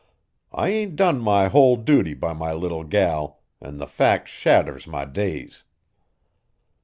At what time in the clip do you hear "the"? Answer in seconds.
3.77-3.85